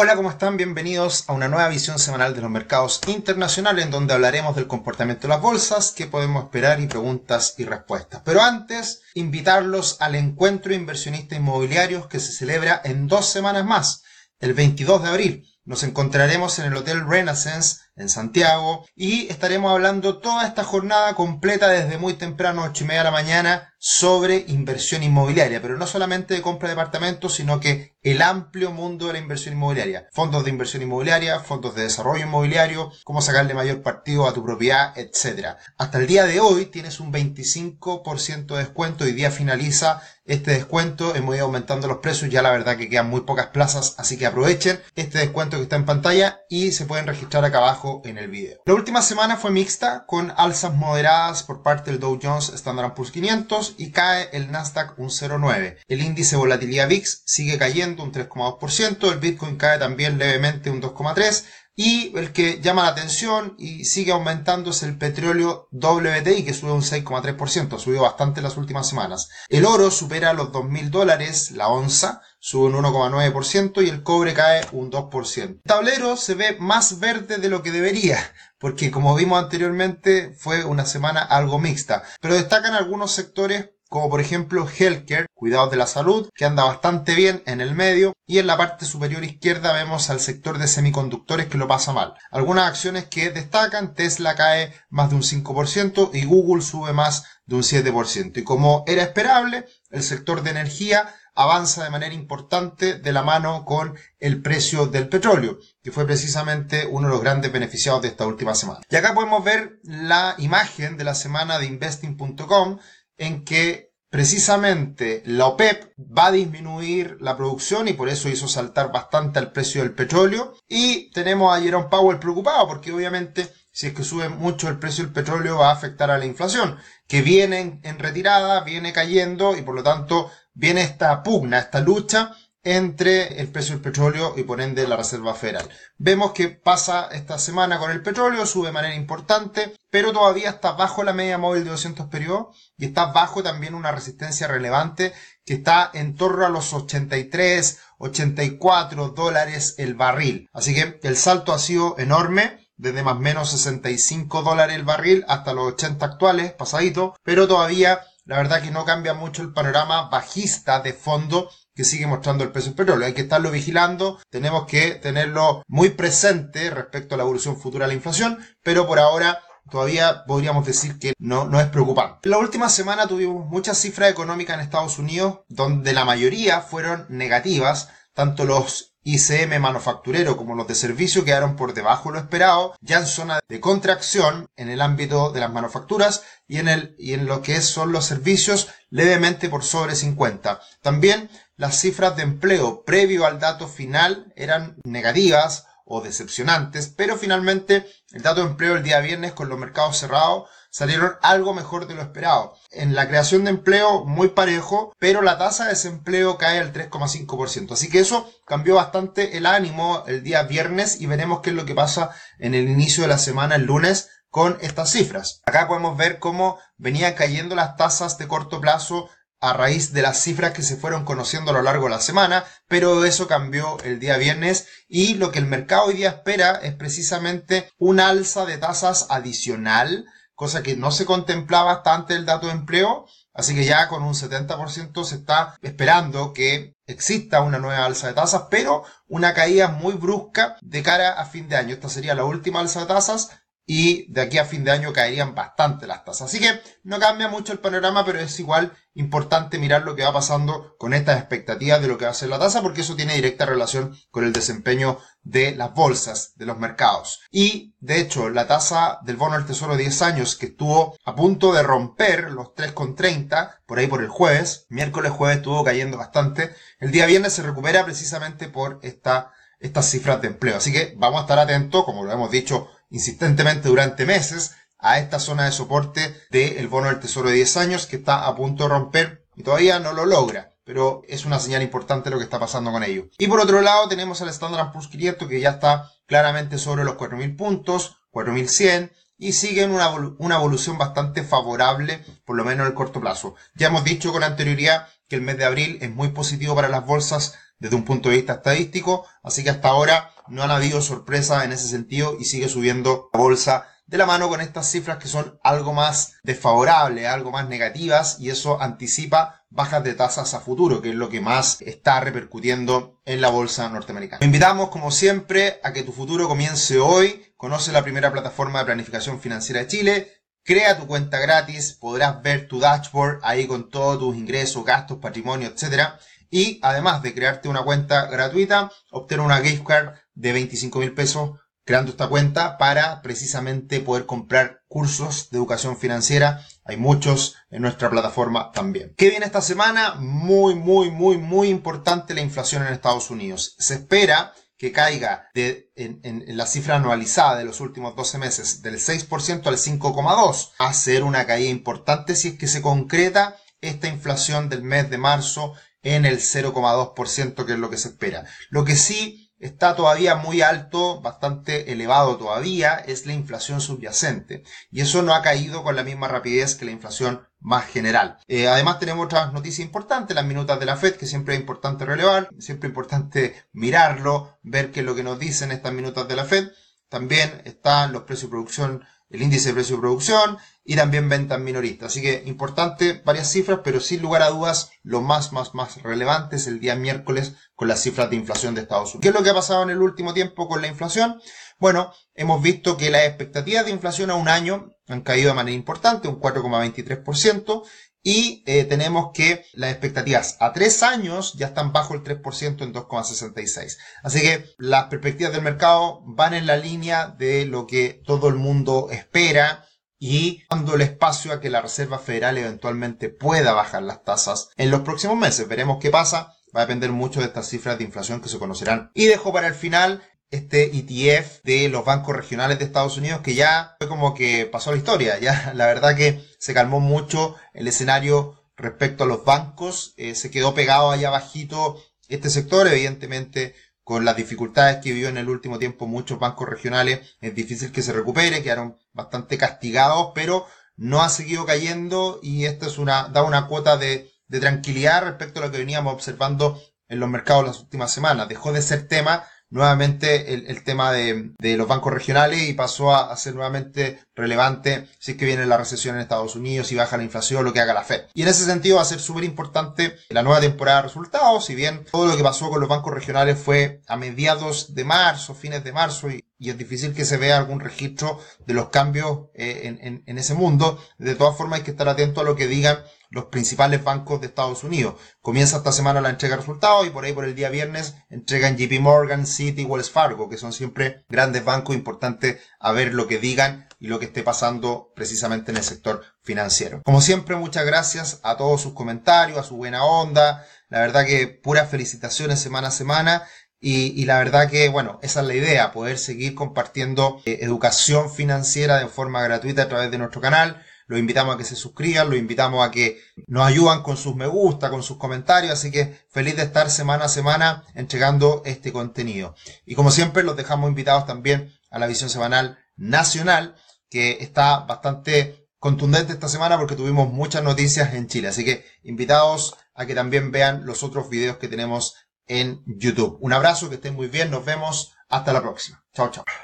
Hola, 0.00 0.14
¿cómo 0.14 0.30
están? 0.30 0.56
Bienvenidos 0.56 1.24
a 1.26 1.32
una 1.32 1.48
nueva 1.48 1.66
visión 1.66 1.98
semanal 1.98 2.32
de 2.32 2.40
los 2.40 2.52
mercados 2.52 3.00
internacionales 3.08 3.84
en 3.84 3.90
donde 3.90 4.14
hablaremos 4.14 4.54
del 4.54 4.68
comportamiento 4.68 5.22
de 5.22 5.34
las 5.34 5.42
bolsas, 5.42 5.90
qué 5.90 6.06
podemos 6.06 6.44
esperar 6.44 6.78
y 6.78 6.86
preguntas 6.86 7.56
y 7.58 7.64
respuestas. 7.64 8.22
Pero 8.24 8.40
antes, 8.40 9.02
invitarlos 9.14 9.96
al 10.00 10.14
encuentro 10.14 10.70
de 10.70 10.76
inversionistas 10.76 11.40
inmobiliarios 11.40 12.06
que 12.06 12.20
se 12.20 12.30
celebra 12.30 12.80
en 12.84 13.08
dos 13.08 13.26
semanas 13.26 13.64
más, 13.64 14.04
el 14.38 14.54
22 14.54 15.02
de 15.02 15.08
abril. 15.08 15.48
Nos 15.64 15.82
encontraremos 15.82 16.60
en 16.60 16.66
el 16.66 16.76
Hotel 16.76 17.04
Renaissance 17.04 17.80
en 17.96 18.08
Santiago 18.08 18.86
y 18.94 19.26
estaremos 19.28 19.72
hablando 19.72 20.18
toda 20.18 20.46
esta 20.46 20.62
jornada 20.62 21.14
completa 21.14 21.66
desde 21.70 21.98
muy 21.98 22.14
temprano, 22.14 22.62
8 22.62 22.84
y 22.84 22.86
media 22.86 23.00
de 23.00 23.04
la 23.04 23.10
mañana, 23.10 23.74
sobre 23.78 24.44
inversión 24.48 25.02
inmobiliaria, 25.02 25.62
pero 25.62 25.78
no 25.78 25.86
solamente 25.86 26.34
de 26.34 26.42
compra 26.42 26.68
de 26.68 26.74
departamentos, 26.74 27.34
sino 27.34 27.60
que 27.60 27.96
el 28.02 28.22
amplio 28.22 28.72
mundo 28.72 29.06
de 29.06 29.14
la 29.14 29.18
inversión 29.18 29.54
inmobiliaria. 29.54 30.08
Fondos 30.12 30.44
de 30.44 30.50
inversión 30.50 30.82
inmobiliaria, 30.82 31.40
fondos 31.40 31.74
de 31.74 31.82
desarrollo 31.82 32.24
inmobiliario, 32.24 32.92
cómo 33.04 33.22
sacarle 33.22 33.54
mayor 33.54 33.82
partido 33.82 34.26
a 34.26 34.32
tu 34.32 34.44
propiedad, 34.44 34.96
etc. 34.96 35.56
Hasta 35.76 35.98
el 35.98 36.06
día 36.06 36.24
de 36.24 36.40
hoy 36.40 36.66
tienes 36.66 37.00
un 37.00 37.12
25% 37.12 38.46
de 38.46 38.58
descuento 38.58 39.06
y 39.06 39.12
día 39.12 39.30
finaliza 39.30 40.02
este 40.24 40.52
descuento. 40.52 41.14
Hemos 41.14 41.36
ido 41.36 41.46
aumentando 41.46 41.88
los 41.88 41.98
precios, 41.98 42.30
ya 42.30 42.42
la 42.42 42.52
verdad 42.52 42.76
que 42.76 42.88
quedan 42.88 43.10
muy 43.10 43.22
pocas 43.22 43.48
plazas, 43.48 43.94
así 43.98 44.16
que 44.16 44.26
aprovechen 44.26 44.80
este 44.96 45.18
descuento 45.18 45.56
que 45.56 45.64
está 45.64 45.76
en 45.76 45.86
pantalla 45.86 46.40
y 46.48 46.72
se 46.72 46.86
pueden 46.86 47.06
registrar 47.06 47.44
acá 47.44 47.58
abajo 47.58 48.02
en 48.04 48.18
el 48.18 48.28
video. 48.28 48.60
La 48.64 48.74
última 48.74 49.02
semana 49.02 49.36
fue 49.36 49.50
mixta 49.50 50.04
con 50.06 50.32
alzas 50.36 50.74
moderadas 50.74 51.42
por 51.42 51.62
parte 51.62 51.90
del 51.90 52.00
Dow 52.00 52.18
Jones 52.22 52.50
Standard 52.50 52.94
Poor's 52.94 53.10
500 53.10 53.67
y 53.76 53.90
cae 53.90 54.28
el 54.32 54.50
Nasdaq 54.50 54.98
un 54.98 55.10
0,9. 55.10 55.78
El 55.86 56.02
índice 56.02 56.36
volatilidad 56.36 56.88
VIX 56.88 57.22
sigue 57.24 57.58
cayendo 57.58 58.02
un 58.02 58.12
3,2%, 58.12 59.12
el 59.12 59.18
Bitcoin 59.18 59.56
cae 59.56 59.78
también 59.78 60.18
levemente 60.18 60.70
un 60.70 60.80
2,3%, 60.80 61.44
y 61.80 62.12
el 62.18 62.32
que 62.32 62.60
llama 62.60 62.82
la 62.82 62.88
atención 62.88 63.54
y 63.56 63.84
sigue 63.84 64.10
aumentando 64.10 64.70
es 64.70 64.82
el 64.82 64.98
petróleo 64.98 65.68
WTI, 65.70 66.44
que 66.44 66.52
sube 66.52 66.72
un 66.72 66.82
6,3%, 66.82 67.76
ha 67.76 67.78
subido 67.78 68.02
bastante 68.02 68.40
en 68.40 68.44
las 68.44 68.56
últimas 68.56 68.88
semanas. 68.88 69.28
El 69.48 69.64
oro 69.64 69.92
supera 69.92 70.32
los 70.32 70.48
2.000 70.48 70.90
dólares, 70.90 71.52
la 71.52 71.68
onza, 71.68 72.20
sube 72.40 72.66
un 72.66 72.84
1,9% 72.84 73.84
y 73.84 73.90
el 73.90 74.02
cobre 74.02 74.34
cae 74.34 74.66
un 74.72 74.90
2%. 74.90 75.42
El 75.42 75.62
tablero 75.62 76.16
se 76.16 76.34
ve 76.34 76.56
más 76.58 76.98
verde 76.98 77.38
de 77.38 77.48
lo 77.48 77.62
que 77.62 77.70
debería, 77.70 78.18
porque 78.58 78.90
como 78.90 79.14
vimos 79.14 79.42
anteriormente 79.42 80.34
fue 80.38 80.64
una 80.64 80.84
semana 80.84 81.22
algo 81.22 81.58
mixta, 81.58 82.02
pero 82.20 82.34
destacan 82.34 82.74
algunos 82.74 83.12
sectores 83.12 83.70
como 83.88 84.10
por 84.10 84.20
ejemplo 84.20 84.68
Healthcare, 84.68 85.26
cuidados 85.34 85.70
de 85.70 85.76
la 85.76 85.86
salud, 85.86 86.28
que 86.34 86.44
anda 86.44 86.64
bastante 86.64 87.14
bien 87.14 87.42
en 87.46 87.60
el 87.60 87.74
medio, 87.74 88.12
y 88.26 88.38
en 88.38 88.46
la 88.46 88.58
parte 88.58 88.84
superior 88.84 89.24
izquierda 89.24 89.72
vemos 89.72 90.10
al 90.10 90.20
sector 90.20 90.58
de 90.58 90.68
semiconductores 90.68 91.46
que 91.46 91.58
lo 91.58 91.68
pasa 91.68 91.92
mal. 91.92 92.14
Algunas 92.30 92.68
acciones 92.68 93.06
que 93.06 93.30
destacan, 93.30 93.94
Tesla 93.94 94.34
cae 94.34 94.74
más 94.90 95.10
de 95.10 95.16
un 95.16 95.22
5% 95.22 96.10
y 96.12 96.26
Google 96.26 96.62
sube 96.62 96.92
más 96.92 97.24
de 97.46 97.56
un 97.56 97.62
7%. 97.62 98.36
Y 98.36 98.44
como 98.44 98.84
era 98.86 99.02
esperable, 99.02 99.64
el 99.90 100.02
sector 100.02 100.42
de 100.42 100.50
energía 100.50 101.14
avanza 101.38 101.84
de 101.84 101.90
manera 101.90 102.14
importante 102.14 102.98
de 102.98 103.12
la 103.12 103.22
mano 103.22 103.64
con 103.64 103.96
el 104.18 104.42
precio 104.42 104.86
del 104.86 105.08
petróleo, 105.08 105.58
que 105.84 105.92
fue 105.92 106.04
precisamente 106.04 106.84
uno 106.90 107.06
de 107.06 107.14
los 107.14 107.22
grandes 107.22 107.52
beneficiados 107.52 108.02
de 108.02 108.08
esta 108.08 108.26
última 108.26 108.56
semana. 108.56 108.80
Y 108.90 108.96
acá 108.96 109.14
podemos 109.14 109.44
ver 109.44 109.78
la 109.84 110.34
imagen 110.38 110.96
de 110.96 111.04
la 111.04 111.14
semana 111.14 111.60
de 111.60 111.66
investing.com 111.66 112.78
en 113.18 113.44
que 113.44 113.92
precisamente 114.10 115.22
la 115.26 115.46
OPEP 115.46 115.92
va 115.98 116.26
a 116.26 116.32
disminuir 116.32 117.18
la 117.20 117.36
producción 117.36 117.86
y 117.86 117.92
por 117.92 118.08
eso 118.08 118.28
hizo 118.28 118.48
saltar 118.48 118.90
bastante 118.90 119.38
el 119.38 119.52
precio 119.52 119.82
del 119.82 119.94
petróleo. 119.94 120.54
Y 120.66 121.12
tenemos 121.12 121.56
a 121.56 121.60
Jerome 121.60 121.86
Powell 121.88 122.18
preocupado 122.18 122.66
porque 122.66 122.92
obviamente 122.92 123.48
si 123.78 123.86
es 123.86 123.94
que 123.94 124.02
sube 124.02 124.28
mucho 124.28 124.68
el 124.68 124.80
precio 124.80 125.04
del 125.04 125.12
petróleo 125.12 125.58
va 125.58 125.70
a 125.70 125.74
afectar 125.74 126.10
a 126.10 126.18
la 126.18 126.26
inflación, 126.26 126.78
que 127.06 127.22
viene 127.22 127.78
en 127.84 127.98
retirada, 128.00 128.64
viene 128.64 128.92
cayendo 128.92 129.56
y 129.56 129.62
por 129.62 129.76
lo 129.76 129.84
tanto 129.84 130.32
viene 130.58 130.82
esta 130.82 131.22
pugna, 131.22 131.60
esta 131.60 131.80
lucha 131.80 132.32
entre 132.64 133.40
el 133.40 133.48
precio 133.48 133.74
del 133.74 133.82
petróleo 133.82 134.34
y 134.36 134.42
por 134.42 134.60
ende 134.60 134.86
la 134.88 134.96
Reserva 134.96 135.34
Federal. 135.34 135.68
Vemos 135.96 136.32
que 136.32 136.48
pasa 136.48 137.08
esta 137.12 137.38
semana 137.38 137.78
con 137.78 137.92
el 137.92 138.02
petróleo, 138.02 138.44
sube 138.44 138.66
de 138.66 138.72
manera 138.72 138.96
importante, 138.96 139.74
pero 139.88 140.12
todavía 140.12 140.50
está 140.50 140.72
bajo 140.72 141.04
la 141.04 141.12
media 141.12 141.38
móvil 141.38 141.62
de 141.62 141.70
200 141.70 142.08
periodos 142.08 142.56
y 142.76 142.86
está 142.86 143.06
bajo 143.12 143.42
también 143.42 143.74
una 143.74 143.92
resistencia 143.92 144.48
relevante 144.48 145.12
que 145.46 145.54
está 145.54 145.90
en 145.94 146.16
torno 146.16 146.44
a 146.44 146.50
los 146.50 146.74
83, 146.74 147.78
84 147.98 149.10
dólares 149.10 149.76
el 149.78 149.94
barril. 149.94 150.50
Así 150.52 150.74
que 150.74 150.98
el 151.04 151.16
salto 151.16 151.52
ha 151.52 151.60
sido 151.60 151.96
enorme 151.98 152.68
desde 152.76 153.02
más 153.02 153.16
o 153.16 153.20
menos 153.20 153.50
65 153.50 154.42
dólares 154.42 154.76
el 154.76 154.84
barril 154.84 155.24
hasta 155.28 155.52
los 155.52 155.72
80 155.74 156.04
actuales, 156.04 156.52
pasadito, 156.52 157.16
pero 157.22 157.48
todavía 157.48 158.00
la 158.28 158.36
verdad 158.36 158.62
que 158.62 158.70
no 158.70 158.84
cambia 158.84 159.14
mucho 159.14 159.40
el 159.40 159.54
panorama 159.54 160.10
bajista 160.10 160.80
de 160.80 160.92
fondo 160.92 161.50
que 161.74 161.82
sigue 161.82 162.06
mostrando 162.06 162.44
el 162.44 162.50
precio 162.50 162.72
del 162.72 162.76
petróleo. 162.76 163.06
Hay 163.06 163.14
que 163.14 163.22
estarlo 163.22 163.50
vigilando, 163.50 164.18
tenemos 164.28 164.66
que 164.66 164.96
tenerlo 164.96 165.62
muy 165.66 165.90
presente 165.90 166.68
respecto 166.68 167.14
a 167.14 167.18
la 167.18 167.24
evolución 167.24 167.58
futura 167.58 167.86
de 167.86 167.88
la 167.88 167.94
inflación, 167.94 168.38
pero 168.62 168.86
por 168.86 168.98
ahora 168.98 169.40
todavía 169.70 170.24
podríamos 170.26 170.66
decir 170.66 170.98
que 170.98 171.14
no, 171.18 171.46
no 171.46 171.58
es 171.58 171.68
preocupante. 171.68 172.28
La 172.28 172.36
última 172.36 172.68
semana 172.68 173.06
tuvimos 173.06 173.46
muchas 173.46 173.78
cifras 173.78 174.10
económicas 174.10 174.56
en 174.56 174.60
Estados 174.60 174.98
Unidos, 174.98 175.40
donde 175.48 175.94
la 175.94 176.04
mayoría 176.04 176.60
fueron 176.60 177.06
negativas, 177.08 177.88
tanto 178.18 178.44
los 178.44 178.96
ICM 179.04 179.60
manufacturero 179.60 180.36
como 180.36 180.56
los 180.56 180.66
de 180.66 180.74
servicio 180.74 181.24
quedaron 181.24 181.54
por 181.54 181.72
debajo 181.72 182.08
de 182.08 182.14
lo 182.14 182.18
esperado, 182.18 182.74
ya 182.80 182.98
en 182.98 183.06
zona 183.06 183.38
de 183.48 183.60
contracción 183.60 184.48
en 184.56 184.68
el 184.68 184.80
ámbito 184.80 185.30
de 185.30 185.38
las 185.38 185.52
manufacturas 185.52 186.24
y 186.48 186.56
en, 186.56 186.66
el, 186.66 186.96
y 186.98 187.12
en 187.12 187.26
lo 187.26 187.42
que 187.42 187.60
son 187.60 187.92
los 187.92 188.06
servicios 188.06 188.70
levemente 188.90 189.48
por 189.48 189.62
sobre 189.62 189.94
50. 189.94 190.60
También 190.82 191.30
las 191.56 191.80
cifras 191.80 192.16
de 192.16 192.24
empleo 192.24 192.82
previo 192.82 193.24
al 193.24 193.38
dato 193.38 193.68
final 193.68 194.32
eran 194.34 194.78
negativas 194.82 195.66
o 195.84 196.00
decepcionantes, 196.00 196.88
pero 196.88 197.16
finalmente 197.16 197.86
el 198.10 198.22
dato 198.22 198.40
de 198.40 198.50
empleo 198.50 198.74
el 198.74 198.82
día 198.82 198.98
viernes 198.98 199.32
con 199.32 199.48
los 199.48 199.60
mercados 199.60 199.96
cerrados 199.96 200.50
salieron 200.70 201.16
algo 201.22 201.54
mejor 201.54 201.86
de 201.86 201.94
lo 201.94 202.02
esperado. 202.02 202.54
En 202.70 202.94
la 202.94 203.08
creación 203.08 203.44
de 203.44 203.50
empleo 203.50 204.04
muy 204.04 204.28
parejo, 204.28 204.92
pero 204.98 205.22
la 205.22 205.38
tasa 205.38 205.64
de 205.64 205.70
desempleo 205.70 206.38
cae 206.38 206.58
al 206.58 206.72
3,5%. 206.72 207.72
Así 207.72 207.88
que 207.88 208.00
eso 208.00 208.30
cambió 208.46 208.76
bastante 208.76 209.36
el 209.36 209.46
ánimo 209.46 210.04
el 210.06 210.22
día 210.22 210.42
viernes 210.42 211.00
y 211.00 211.06
veremos 211.06 211.40
qué 211.40 211.50
es 211.50 211.56
lo 211.56 211.66
que 211.66 211.74
pasa 211.74 212.10
en 212.38 212.54
el 212.54 212.68
inicio 212.68 213.02
de 213.02 213.08
la 213.08 213.18
semana 213.18 213.56
el 213.56 213.64
lunes 213.64 214.10
con 214.30 214.58
estas 214.60 214.90
cifras. 214.92 215.40
Acá 215.46 215.68
podemos 215.68 215.96
ver 215.96 216.18
cómo 216.18 216.58
venían 216.76 217.14
cayendo 217.14 217.54
las 217.54 217.76
tasas 217.76 218.18
de 218.18 218.28
corto 218.28 218.60
plazo 218.60 219.08
a 219.40 219.52
raíz 219.52 219.92
de 219.92 220.02
las 220.02 220.20
cifras 220.20 220.52
que 220.52 220.62
se 220.62 220.76
fueron 220.76 221.04
conociendo 221.04 221.50
a 221.50 221.54
lo 221.54 221.62
largo 221.62 221.84
de 221.84 221.90
la 221.90 222.00
semana, 222.00 222.44
pero 222.66 223.04
eso 223.04 223.28
cambió 223.28 223.78
el 223.84 224.00
día 224.00 224.16
viernes 224.16 224.66
y 224.88 225.14
lo 225.14 225.30
que 225.30 225.38
el 225.38 225.46
mercado 225.46 225.84
hoy 225.84 225.94
día 225.94 226.08
espera 226.08 226.56
es 226.56 226.74
precisamente 226.74 227.70
un 227.78 228.00
alza 228.00 228.46
de 228.46 228.58
tasas 228.58 229.06
adicional 229.10 230.06
cosa 230.38 230.62
que 230.62 230.76
no 230.76 230.92
se 230.92 231.04
contemplaba 231.04 231.72
hasta 231.72 231.92
antes 231.92 232.24
dato 232.24 232.46
de 232.46 232.52
empleo, 232.52 233.06
así 233.34 233.56
que 233.56 233.64
ya 233.64 233.88
con 233.88 234.04
un 234.04 234.14
70% 234.14 235.02
se 235.02 235.16
está 235.16 235.58
esperando 235.62 236.32
que 236.32 236.76
exista 236.86 237.40
una 237.40 237.58
nueva 237.58 237.84
alza 237.84 238.06
de 238.06 238.12
tasas, 238.12 238.44
pero 238.48 238.84
una 239.08 239.34
caída 239.34 239.66
muy 239.66 239.94
brusca 239.94 240.56
de 240.60 240.84
cara 240.84 241.10
a 241.10 241.26
fin 241.26 241.48
de 241.48 241.56
año. 241.56 241.74
Esta 241.74 241.88
sería 241.88 242.14
la 242.14 242.24
última 242.24 242.60
alza 242.60 242.78
de 242.78 242.86
tasas 242.86 243.30
y 243.70 244.10
de 244.10 244.22
aquí 244.22 244.38
a 244.38 244.46
fin 244.46 244.64
de 244.64 244.70
año 244.70 244.94
caerían 244.94 245.34
bastante 245.34 245.86
las 245.86 246.02
tasas. 246.02 246.30
Así 246.30 246.40
que 246.40 246.58
no 246.84 246.98
cambia 246.98 247.28
mucho 247.28 247.52
el 247.52 247.58
panorama, 247.58 248.02
pero 248.02 248.18
es 248.18 248.40
igual 248.40 248.72
importante 248.94 249.58
mirar 249.58 249.82
lo 249.82 249.94
que 249.94 250.04
va 250.04 250.12
pasando 250.12 250.74
con 250.78 250.94
estas 250.94 251.18
expectativas 251.18 251.82
de 251.82 251.86
lo 251.86 251.98
que 251.98 252.06
va 252.06 252.12
a 252.12 252.14
ser 252.14 252.30
la 252.30 252.38
tasa, 252.38 252.62
porque 252.62 252.80
eso 252.80 252.96
tiene 252.96 253.14
directa 253.14 253.44
relación 253.44 253.94
con 254.10 254.24
el 254.24 254.32
desempeño 254.32 254.98
de 255.22 255.54
las 255.54 255.74
bolsas, 255.74 256.32
de 256.36 256.46
los 256.46 256.58
mercados. 256.58 257.20
Y, 257.30 257.74
de 257.78 258.00
hecho, 258.00 258.30
la 258.30 258.46
tasa 258.46 259.00
del 259.02 259.18
bono 259.18 259.36
del 259.36 259.44
tesoro 259.44 259.76
de 259.76 259.82
10 259.82 260.00
años 260.00 260.36
que 260.36 260.46
estuvo 260.46 260.96
a 261.04 261.14
punto 261.14 261.52
de 261.52 261.62
romper 261.62 262.30
los 262.30 262.54
3,30, 262.54 263.58
por 263.66 263.78
ahí 263.78 263.86
por 263.86 264.02
el 264.02 264.08
jueves, 264.08 264.64
miércoles 264.70 265.12
jueves 265.12 265.36
estuvo 265.36 265.62
cayendo 265.62 265.98
bastante, 265.98 266.54
el 266.80 266.90
día 266.90 267.04
viernes 267.04 267.34
se 267.34 267.42
recupera 267.42 267.84
precisamente 267.84 268.48
por 268.48 268.80
esta, 268.80 269.30
estas 269.60 269.90
cifras 269.90 270.22
de 270.22 270.28
empleo. 270.28 270.56
Así 270.56 270.72
que 270.72 270.94
vamos 270.96 271.18
a 271.18 271.22
estar 271.24 271.38
atentos, 271.38 271.84
como 271.84 272.02
lo 272.04 272.12
hemos 272.12 272.30
dicho 272.30 272.70
insistentemente 272.90 273.68
durante 273.68 274.06
meses 274.06 274.52
a 274.78 274.98
esta 274.98 275.18
zona 275.18 275.44
de 275.44 275.52
soporte 275.52 276.14
del 276.30 276.68
bono 276.68 276.86
del 276.86 277.00
tesoro 277.00 277.28
de 277.28 277.36
10 277.36 277.56
años 277.56 277.86
que 277.86 277.96
está 277.96 278.26
a 278.26 278.36
punto 278.36 278.64
de 278.64 278.70
romper 278.70 279.26
y 279.36 279.42
todavía 279.42 279.78
no 279.78 279.92
lo 279.92 280.06
logra. 280.06 280.54
Pero 280.64 281.02
es 281.08 281.24
una 281.24 281.40
señal 281.40 281.62
importante 281.62 282.10
lo 282.10 282.18
que 282.18 282.24
está 282.24 282.38
pasando 282.38 282.70
con 282.70 282.84
ello. 282.84 283.08
Y 283.18 283.26
por 283.26 283.40
otro 283.40 283.62
lado 283.62 283.88
tenemos 283.88 284.20
al 284.20 284.28
Standard 284.28 284.70
Poor's 284.70 284.88
500 284.88 285.26
que 285.26 285.40
ya 285.40 285.50
está 285.50 285.90
claramente 286.06 286.58
sobre 286.58 286.84
los 286.84 286.96
4.000 286.96 287.36
puntos, 287.36 287.96
4.100 288.12 288.92
y 289.16 289.32
sigue 289.32 289.62
en 289.62 289.72
una, 289.72 289.88
una 290.18 290.36
evolución 290.36 290.78
bastante 290.78 291.24
favorable, 291.24 292.04
por 292.24 292.36
lo 292.36 292.44
menos 292.44 292.66
en 292.66 292.72
el 292.72 292.74
corto 292.74 293.00
plazo. 293.00 293.34
Ya 293.54 293.68
hemos 293.68 293.82
dicho 293.82 294.12
con 294.12 294.22
anterioridad 294.22 294.88
que 295.08 295.16
el 295.16 295.22
mes 295.22 295.38
de 295.38 295.44
abril 295.44 295.78
es 295.80 295.90
muy 295.90 296.08
positivo 296.08 296.54
para 296.54 296.68
las 296.68 296.86
bolsas 296.86 297.34
desde 297.58 297.74
un 297.74 297.84
punto 297.84 298.10
de 298.10 298.16
vista 298.16 298.34
estadístico, 298.34 299.06
así 299.22 299.42
que 299.42 299.50
hasta 299.50 299.68
ahora 299.68 300.12
no 300.30 300.42
han 300.42 300.50
habido 300.50 300.80
sorpresas 300.80 301.44
en 301.44 301.52
ese 301.52 301.68
sentido 301.68 302.16
y 302.18 302.24
sigue 302.24 302.48
subiendo 302.48 303.10
la 303.12 303.20
bolsa 303.20 303.66
de 303.88 303.96
la 303.96 304.06
mano 304.06 304.28
con 304.28 304.42
estas 304.42 304.70
cifras 304.70 304.98
que 304.98 305.08
son 305.08 305.40
algo 305.42 305.72
más 305.72 306.16
desfavorables, 306.22 307.06
algo 307.06 307.30
más 307.30 307.48
negativas 307.48 308.18
y 308.20 308.28
eso 308.28 308.60
anticipa 308.60 309.46
bajas 309.48 309.82
de 309.82 309.94
tasas 309.94 310.34
a 310.34 310.40
futuro, 310.40 310.82
que 310.82 310.90
es 310.90 310.94
lo 310.94 311.08
que 311.08 311.22
más 311.22 311.62
está 311.62 311.98
repercutiendo 312.00 313.00
en 313.06 313.22
la 313.22 313.30
bolsa 313.30 313.66
norteamericana. 313.70 314.20
Te 314.20 314.26
invitamos, 314.26 314.68
como 314.68 314.90
siempre, 314.90 315.58
a 315.64 315.72
que 315.72 315.82
tu 315.82 315.92
futuro 315.92 316.28
comience 316.28 316.78
hoy. 316.78 317.32
Conoce 317.38 317.72
la 317.72 317.82
primera 317.82 318.12
plataforma 318.12 318.58
de 318.58 318.66
planificación 318.66 319.20
financiera 319.20 319.60
de 319.60 319.68
Chile. 319.68 320.12
Crea 320.44 320.78
tu 320.78 320.86
cuenta 320.86 321.18
gratis, 321.18 321.72
podrás 321.72 322.22
ver 322.22 322.46
tu 322.46 322.60
dashboard 322.60 323.20
ahí 323.22 323.46
con 323.46 323.70
todos 323.70 323.98
tus 323.98 324.16
ingresos, 324.16 324.64
gastos, 324.64 324.98
patrimonio, 324.98 325.48
etc. 325.48 325.92
Y 326.30 326.58
además 326.62 327.02
de 327.02 327.14
crearte 327.14 327.48
una 327.48 327.62
cuenta 327.62 328.06
gratuita, 328.06 328.70
obtener 328.90 329.24
una 329.24 329.38
gift 329.38 329.64
card 329.64 329.94
de 330.18 330.32
25 330.32 330.78
mil 330.80 330.94
pesos 330.94 331.32
creando 331.68 331.90
esta 331.90 332.08
cuenta 332.08 332.56
para 332.56 333.02
precisamente 333.02 333.80
poder 333.80 334.06
comprar 334.06 334.62
cursos 334.68 335.28
de 335.30 335.36
educación 335.36 335.76
financiera. 335.76 336.42
Hay 336.64 336.78
muchos 336.78 337.36
en 337.50 337.60
nuestra 337.60 337.90
plataforma 337.90 338.52
también. 338.52 338.94
¿Qué 338.96 339.10
viene 339.10 339.26
esta 339.26 339.42
semana? 339.42 339.96
Muy, 339.96 340.54
muy, 340.54 340.90
muy, 340.90 341.18
muy 341.18 341.48
importante 341.48 342.14
la 342.14 342.22
inflación 342.22 342.62
en 342.62 342.72
Estados 342.72 343.10
Unidos. 343.10 343.54
Se 343.58 343.74
espera 343.74 344.32
que 344.56 344.72
caiga 344.72 345.28
de, 345.34 345.70
en, 345.76 346.24
la 346.38 346.46
cifra 346.46 346.76
anualizada 346.76 347.36
de 347.36 347.44
los 347.44 347.60
últimos 347.60 347.94
12 347.94 348.16
meses 348.16 348.62
del 348.62 348.76
6% 348.76 349.46
al 349.46 349.58
5,2%. 349.58 350.52
Va 350.58 350.68
a 350.68 350.72
ser 350.72 351.04
una 351.04 351.26
caída 351.26 351.50
importante 351.50 352.16
si 352.16 352.28
es 352.28 352.38
que 352.38 352.46
se 352.46 352.62
concreta 352.62 353.36
esta 353.60 353.88
inflación 353.88 354.48
del 354.48 354.62
mes 354.62 354.88
de 354.88 354.96
marzo 354.96 355.52
en 355.82 356.06
el 356.06 356.18
0,2% 356.18 357.44
que 357.44 357.52
es 357.52 357.58
lo 357.58 357.68
que 357.68 357.76
se 357.76 357.88
espera. 357.88 358.24
Lo 358.48 358.64
que 358.64 358.74
sí 358.74 359.27
está 359.40 359.76
todavía 359.76 360.16
muy 360.16 360.42
alto, 360.42 361.00
bastante 361.00 361.72
elevado 361.72 362.16
todavía, 362.16 362.74
es 362.76 363.06
la 363.06 363.12
inflación 363.12 363.60
subyacente. 363.60 364.42
Y 364.70 364.80
eso 364.80 365.02
no 365.02 365.14
ha 365.14 365.22
caído 365.22 365.62
con 365.62 365.76
la 365.76 365.84
misma 365.84 366.08
rapidez 366.08 366.54
que 366.54 366.64
la 366.64 366.72
inflación 366.72 367.26
más 367.40 367.66
general. 367.66 368.18
Eh, 368.26 368.48
además 368.48 368.78
tenemos 368.78 369.06
otras 369.06 369.32
noticias 369.32 369.64
importantes, 369.64 370.14
las 370.14 370.24
minutas 370.24 370.58
de 370.58 370.66
la 370.66 370.76
Fed, 370.76 370.96
que 370.96 371.06
siempre 371.06 371.34
es 371.34 371.40
importante 371.40 371.84
relevar, 371.84 372.28
siempre 372.38 372.66
es 372.66 372.70
importante 372.70 373.44
mirarlo, 373.52 374.38
ver 374.42 374.72
qué 374.72 374.80
es 374.80 374.86
lo 374.86 374.94
que 374.94 375.04
nos 375.04 375.18
dicen 375.18 375.52
estas 375.52 375.72
minutas 375.72 376.08
de 376.08 376.16
la 376.16 376.24
Fed. 376.24 376.48
También 376.88 377.42
están 377.44 377.92
los 377.92 378.02
precios 378.02 378.30
de 378.30 378.34
producción 378.34 378.84
el 379.10 379.22
índice 379.22 379.48
de 379.48 379.54
precio 379.54 379.76
de 379.76 379.82
producción 379.82 380.38
y 380.64 380.76
también 380.76 381.08
ventas 381.08 381.40
minoristas. 381.40 381.92
Así 381.92 382.02
que 382.02 382.22
importante, 382.26 383.00
varias 383.04 383.30
cifras, 383.30 383.60
pero 383.64 383.80
sin 383.80 384.02
lugar 384.02 384.22
a 384.22 384.28
dudas, 384.28 384.70
lo 384.82 385.00
más, 385.00 385.32
más, 385.32 385.54
más 385.54 385.82
relevante 385.82 386.36
es 386.36 386.46
el 386.46 386.60
día 386.60 386.74
miércoles 386.74 387.34
con 387.54 387.68
las 387.68 387.80
cifras 387.80 388.10
de 388.10 388.16
inflación 388.16 388.54
de 388.54 388.62
Estados 388.62 388.94
Unidos. 388.94 389.02
¿Qué 389.02 389.08
es 389.08 389.14
lo 389.14 389.22
que 389.22 389.30
ha 389.30 389.34
pasado 389.34 389.62
en 389.62 389.70
el 389.70 389.80
último 389.80 390.12
tiempo 390.12 390.46
con 390.46 390.60
la 390.60 390.68
inflación? 390.68 391.20
Bueno, 391.58 391.92
hemos 392.14 392.42
visto 392.42 392.76
que 392.76 392.90
las 392.90 393.04
expectativas 393.04 393.64
de 393.64 393.72
inflación 393.72 394.10
a 394.10 394.14
un 394.14 394.28
año 394.28 394.74
han 394.86 395.00
caído 395.00 395.28
de 395.28 395.34
manera 395.34 395.56
importante, 395.56 396.08
un 396.08 396.20
4,23%, 396.20 397.62
y 398.02 398.42
eh, 398.46 398.64
tenemos 398.64 399.10
que 399.12 399.44
las 399.52 399.70
expectativas 399.70 400.36
a 400.40 400.52
tres 400.52 400.82
años 400.82 401.34
ya 401.34 401.48
están 401.48 401.72
bajo 401.72 401.94
el 401.94 402.02
3% 402.02 402.62
en 402.62 402.72
2,66. 402.72 403.76
Así 404.02 404.20
que 404.20 404.44
las 404.58 404.84
perspectivas 404.84 405.32
del 405.32 405.42
mercado 405.42 406.02
van 406.04 406.34
en 406.34 406.46
la 406.46 406.56
línea 406.56 407.08
de 407.08 407.44
lo 407.44 407.66
que 407.66 408.00
todo 408.04 408.28
el 408.28 408.36
mundo 408.36 408.88
espera 408.90 409.64
y 409.98 410.44
dando 410.48 410.76
el 410.76 410.82
espacio 410.82 411.32
a 411.32 411.40
que 411.40 411.50
la 411.50 411.60
Reserva 411.60 411.98
Federal 411.98 412.38
eventualmente 412.38 413.08
pueda 413.08 413.52
bajar 413.52 413.82
las 413.82 414.04
tasas 414.04 414.50
en 414.56 414.70
los 414.70 414.82
próximos 414.82 415.16
meses. 415.16 415.48
Veremos 415.48 415.78
qué 415.80 415.90
pasa. 415.90 416.34
Va 416.56 416.62
a 416.62 416.66
depender 416.66 416.92
mucho 416.92 417.20
de 417.20 417.26
estas 417.26 417.48
cifras 417.48 417.76
de 417.76 417.84
inflación 417.84 418.22
que 418.22 418.28
se 418.28 418.38
conocerán. 418.38 418.90
Y 418.94 419.04
dejo 419.06 419.32
para 419.32 419.48
el 419.48 419.54
final 419.54 420.02
este 420.30 420.76
ETF 420.76 421.42
de 421.42 421.68
los 421.68 421.84
bancos 421.84 422.14
regionales 422.14 422.58
de 422.58 422.66
Estados 422.66 422.96
Unidos 422.96 423.20
que 423.22 423.34
ya 423.34 423.76
fue 423.78 423.88
como 423.88 424.14
que 424.14 424.46
pasó 424.46 424.70
la 424.70 424.76
historia. 424.76 425.18
Ya 425.18 425.52
la 425.56 425.66
verdad 425.66 425.96
que 425.96 426.22
se 426.38 426.54
calmó 426.54 426.80
mucho 426.80 427.36
el 427.54 427.68
escenario 427.68 428.42
respecto 428.56 429.04
a 429.04 429.06
los 429.06 429.24
bancos. 429.24 429.94
Eh, 429.96 430.14
se 430.14 430.30
quedó 430.30 430.54
pegado 430.54 430.90
allá 430.90 431.10
bajito 431.10 431.82
este 432.08 432.30
sector. 432.30 432.66
Evidentemente 432.68 433.54
con 433.82 434.04
las 434.04 434.16
dificultades 434.16 434.78
que 434.82 434.92
vivió 434.92 435.08
en 435.08 435.16
el 435.16 435.30
último 435.30 435.58
tiempo 435.58 435.86
muchos 435.86 436.18
bancos 436.18 436.46
regionales 436.46 437.16
es 437.22 437.34
difícil 437.34 437.72
que 437.72 437.82
se 437.82 437.92
recupere. 437.92 438.42
Quedaron 438.42 438.76
bastante 438.92 439.38
castigados 439.38 440.12
pero 440.14 440.46
no 440.76 441.02
ha 441.02 441.08
seguido 441.08 441.46
cayendo 441.46 442.20
y 442.22 442.44
esto 442.44 442.66
es 442.66 442.78
una, 442.78 443.08
da 443.08 443.24
una 443.24 443.46
cuota 443.46 443.76
de, 443.76 444.12
de 444.28 444.40
tranquilidad 444.40 445.02
respecto 445.02 445.40
a 445.40 445.46
lo 445.46 445.50
que 445.50 445.58
veníamos 445.58 445.92
observando 445.92 446.60
en 446.88 447.00
los 447.00 447.08
mercados 447.08 447.46
las 447.46 447.60
últimas 447.60 447.92
semanas. 447.92 448.28
Dejó 448.28 448.52
de 448.52 448.62
ser 448.62 448.88
tema 448.88 449.24
nuevamente 449.50 450.34
el, 450.34 450.62
tema 450.62 450.92
de, 450.92 451.32
los 451.56 451.68
bancos 451.68 451.92
regionales 451.92 452.48
y 452.48 452.52
pasó 452.52 452.94
a, 452.94 453.16
ser 453.16 453.34
nuevamente 453.34 454.00
relevante 454.14 454.88
si 454.98 455.12
es 455.12 455.18
que 455.18 455.24
viene 455.24 455.46
la 455.46 455.56
recesión 455.56 455.96
en 455.96 456.02
Estados 456.02 456.36
Unidos 456.36 456.70
y 456.72 456.76
baja 456.76 456.96
la 456.96 457.04
inflación, 457.04 457.44
lo 457.44 457.52
que 457.52 457.60
haga 457.60 457.74
la 457.74 457.84
Fed. 457.84 458.02
Y 458.14 458.22
en 458.22 458.28
ese 458.28 458.44
sentido 458.44 458.76
va 458.76 458.82
a 458.82 458.86
ser 458.86 459.00
súper 459.00 459.24
importante 459.24 459.96
la 460.10 460.22
nueva 460.22 460.40
temporada 460.40 460.78
de 460.78 460.88
resultados, 460.88 461.46
si 461.46 461.54
bien 461.54 461.84
todo 461.90 462.06
lo 462.06 462.16
que 462.16 462.22
pasó 462.22 462.50
con 462.50 462.60
los 462.60 462.68
bancos 462.68 462.92
regionales 462.92 463.38
fue 463.38 463.80
a 463.86 463.96
mediados 463.96 464.74
de 464.74 464.84
marzo, 464.84 465.34
fines 465.34 465.64
de 465.64 465.72
marzo 465.72 466.10
y, 466.10 466.24
es 466.38 466.58
difícil 466.58 466.94
que 466.94 467.04
se 467.04 467.16
vea 467.16 467.36
algún 467.36 467.60
registro 467.60 468.20
de 468.46 468.54
los 468.54 468.68
cambios 468.68 469.26
eh, 469.34 469.76
en, 469.80 470.02
en 470.06 470.18
ese 470.18 470.34
mundo. 470.34 470.82
De 470.98 471.14
todas 471.14 471.36
formas 471.36 471.58
hay 471.58 471.64
que 471.64 471.72
estar 471.72 471.88
atento 471.88 472.20
a 472.20 472.24
lo 472.24 472.36
que 472.36 472.46
digan 472.46 472.78
los 473.10 473.26
principales 473.26 473.82
bancos 473.82 474.20
de 474.20 474.26
Estados 474.26 474.64
Unidos. 474.64 474.94
Comienza 475.20 475.58
esta 475.58 475.72
semana 475.72 476.00
la 476.00 476.10
entrega 476.10 476.36
de 476.36 476.40
resultados 476.40 476.86
y 476.86 476.90
por 476.90 477.04
ahí 477.04 477.12
por 477.12 477.24
el 477.24 477.34
día 477.34 477.48
viernes 477.48 477.94
entregan 478.10 478.56
JP 478.56 478.80
Morgan, 478.80 479.26
Citi, 479.26 479.64
Wells 479.64 479.90
Fargo, 479.90 480.28
que 480.28 480.36
son 480.36 480.52
siempre 480.52 481.04
grandes 481.08 481.44
bancos 481.44 481.74
importantes 481.74 482.38
a 482.60 482.72
ver 482.72 482.94
lo 482.94 483.06
que 483.06 483.18
digan 483.18 483.68
y 483.80 483.86
lo 483.86 483.98
que 483.98 484.06
esté 484.06 484.22
pasando 484.22 484.92
precisamente 484.94 485.52
en 485.52 485.56
el 485.56 485.62
sector 485.62 486.02
financiero. 486.22 486.82
Como 486.84 487.00
siempre, 487.00 487.36
muchas 487.36 487.64
gracias 487.64 488.20
a 488.22 488.36
todos 488.36 488.60
sus 488.60 488.74
comentarios, 488.74 489.38
a 489.38 489.44
su 489.44 489.56
buena 489.56 489.84
onda. 489.84 490.44
La 490.68 490.80
verdad 490.80 491.06
que 491.06 491.28
puras 491.28 491.70
felicitaciones 491.70 492.40
semana 492.40 492.68
a 492.68 492.72
semana. 492.72 493.22
Y, 493.60 494.04
la 494.04 494.18
verdad 494.18 494.48
que, 494.48 494.68
bueno, 494.68 495.00
esa 495.02 495.20
es 495.20 495.26
la 495.26 495.34
idea, 495.34 495.72
poder 495.72 495.98
seguir 495.98 496.34
compartiendo 496.34 497.20
eh, 497.24 497.38
educación 497.42 498.10
financiera 498.10 498.78
de 498.78 498.86
forma 498.86 499.22
gratuita 499.22 499.62
a 499.62 499.68
través 499.68 499.90
de 499.90 499.98
nuestro 499.98 500.20
canal 500.20 500.62
los 500.88 500.98
invitamos 500.98 501.34
a 501.34 501.38
que 501.38 501.44
se 501.44 501.54
suscriban, 501.54 502.08
los 502.08 502.18
invitamos 502.18 502.66
a 502.66 502.70
que 502.70 502.98
nos 503.26 503.46
ayudan 503.46 503.82
con 503.82 503.98
sus 503.98 504.16
me 504.16 504.26
gusta, 504.26 504.70
con 504.70 504.82
sus 504.82 504.96
comentarios, 504.96 505.52
así 505.52 505.70
que 505.70 506.00
feliz 506.08 506.34
de 506.34 506.44
estar 506.44 506.70
semana 506.70 507.04
a 507.04 507.08
semana 507.10 507.64
entregando 507.74 508.42
este 508.46 508.72
contenido. 508.72 509.34
Y 509.66 509.74
como 509.74 509.90
siempre, 509.90 510.22
los 510.22 510.36
dejamos 510.36 510.70
invitados 510.70 511.06
también 511.06 511.52
a 511.70 511.78
la 511.78 511.86
visión 511.86 512.08
semanal 512.08 512.58
nacional, 512.76 513.54
que 513.90 514.16
está 514.20 514.60
bastante 514.60 515.46
contundente 515.58 516.14
esta 516.14 516.28
semana 516.28 516.56
porque 516.56 516.74
tuvimos 516.74 517.12
muchas 517.12 517.42
noticias 517.42 517.92
en 517.92 518.06
Chile. 518.06 518.28
Así 518.28 518.42
que 518.42 518.64
invitados 518.82 519.56
a 519.74 519.84
que 519.84 519.94
también 519.94 520.32
vean 520.32 520.64
los 520.64 520.82
otros 520.82 521.10
videos 521.10 521.36
que 521.36 521.48
tenemos 521.48 521.96
en 522.28 522.62
YouTube. 522.66 523.18
Un 523.20 523.32
abrazo, 523.32 523.68
que 523.68 523.76
estén 523.76 523.94
muy 523.94 524.08
bien, 524.08 524.30
nos 524.30 524.44
vemos, 524.44 524.94
hasta 525.08 525.32
la 525.32 525.40
próxima. 525.40 525.82
Chao, 525.92 526.10
chao. 526.10 526.24